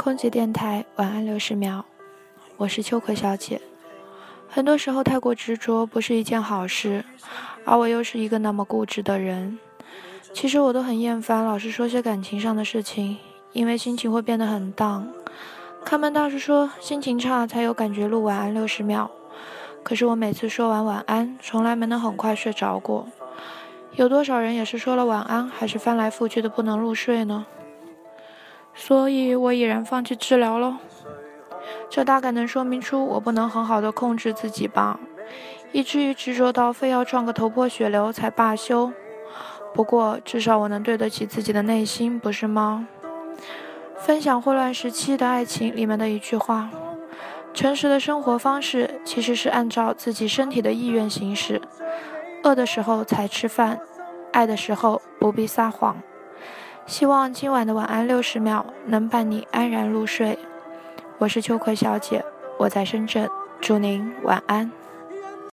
[0.00, 1.84] 空姐电台晚安六十秒，
[2.56, 3.60] 我是秋葵小姐。
[4.48, 7.04] 很多时候太过执着不是一件好事，
[7.64, 9.58] 而我又是一个那么固执的人。
[10.32, 13.18] 其实我都很厌烦老是说些感情上的事情，
[13.52, 15.08] 因为心情会变得很荡。
[15.84, 19.10] 看门大师说心情差才有感觉录晚安六十秒，
[19.82, 23.08] 可是我每次说完晚安，从来没能很快睡着过。
[23.96, 27.44] 有多少人也是说了晚安，还是翻来覆去的不能入睡呢？
[28.80, 30.78] 所以我已然放弃治疗了。
[31.90, 35.00] 这大概能说明出我不能很好的控制自己吧，
[35.72, 38.92] 以至于执着到非要撞个头破血流才罢休。
[39.74, 42.86] 不过至少我能对得起自己的内心，不是吗？
[43.96, 46.70] 分享《混乱时期的爱情》里面的一句话：
[47.52, 51.60] 诚实的生活方式其实是按照自己身体的意愿行事。
[52.44, 53.80] 饿的时候才吃饭，
[54.32, 56.00] 爱的时候不必撒谎。
[56.88, 60.38] 希望今晚的晚安六十秒能伴你安然入睡。
[61.18, 62.24] 我是秋葵小姐，
[62.58, 63.28] 我在深圳，
[63.60, 64.72] 祝您晚安。